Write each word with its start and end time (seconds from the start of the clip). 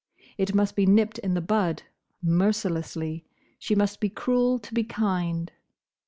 It 0.35 0.55
must 0.55 0.75
be 0.75 0.87
nipped 0.87 1.19
in 1.19 1.35
the 1.35 1.41
bud. 1.41 1.83
Mercilessly. 2.23 3.23
She 3.59 3.75
must 3.75 3.99
be 3.99 4.09
cruel 4.09 4.57
to 4.57 4.73
be 4.73 4.83
kind. 4.83 5.51